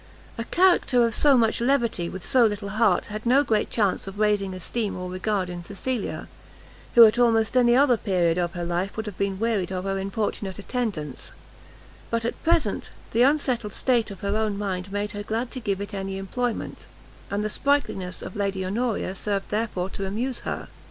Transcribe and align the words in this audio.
A 0.35 0.45
character 0.45 1.05
of 1.05 1.13
so 1.13 1.37
much 1.37 1.61
levity 1.61 2.09
with 2.09 2.25
so 2.25 2.43
little 2.43 2.69
heart 2.69 3.05
had 3.13 3.23
no 3.23 3.43
great 3.43 3.69
chance 3.69 4.07
of 4.07 4.17
raising 4.17 4.51
esteem 4.55 4.97
or 4.97 5.07
regard 5.11 5.47
in 5.47 5.61
Cecilia, 5.61 6.27
who 6.95 7.05
at 7.05 7.19
almost 7.19 7.55
any 7.55 7.75
other 7.75 7.97
period 7.97 8.39
of 8.39 8.53
her 8.53 8.63
life 8.65 8.97
would 8.97 9.05
have 9.05 9.19
been 9.19 9.37
wearied 9.37 9.71
of 9.71 9.83
her 9.83 9.99
importunate 9.99 10.57
attendance; 10.57 11.33
but 12.09 12.25
at 12.25 12.41
present, 12.41 12.89
the 13.11 13.21
unsettled 13.21 13.73
state 13.75 14.09
of 14.09 14.21
her 14.21 14.35
own 14.35 14.57
mind 14.57 14.91
made 14.91 15.11
her 15.11 15.21
glad 15.21 15.51
to 15.51 15.59
give 15.59 15.79
it 15.79 15.93
any 15.93 16.17
employment, 16.17 16.87
and 17.29 17.43
the 17.43 17.47
sprightliness 17.47 18.23
of 18.23 18.35
Lady 18.35 18.65
Honoria 18.65 19.13
served 19.13 19.49
therefore 19.49 19.91
to 19.91 20.07
amuse 20.07 20.39
her. 20.39 20.67